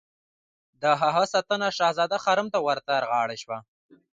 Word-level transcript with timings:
د 0.81 0.83
هغه 1.01 1.23
ساتنه 1.33 1.67
شهزاده 1.77 2.17
خرم 2.25 2.47
ته 2.53 2.59
ور 2.65 2.77
تر 2.87 3.01
غاړه 3.11 3.35
شوه. 3.41 3.57